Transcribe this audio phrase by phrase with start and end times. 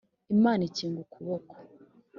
[0.35, 1.55] Imana ikinga ukuboka